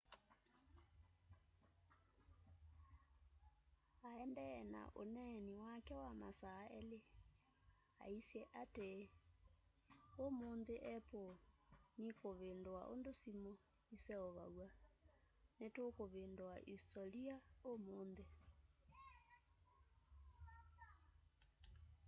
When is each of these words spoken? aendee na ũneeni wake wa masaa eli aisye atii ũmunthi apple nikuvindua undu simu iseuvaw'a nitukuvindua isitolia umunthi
aendee 4.09 4.59
na 4.73 4.81
ũneeni 5.01 5.51
wake 5.63 5.93
wa 6.05 6.11
masaa 6.21 6.63
eli 6.79 6.99
aisye 8.05 8.41
atii 8.61 9.01
ũmunthi 10.25 10.75
apple 10.97 11.31
nikuvindua 12.01 12.81
undu 12.93 13.11
simu 13.21 13.51
iseuvaw'a 13.95 14.67
nitukuvindua 15.59 16.53
isitolia 16.73 17.35
umunthi 17.71 18.25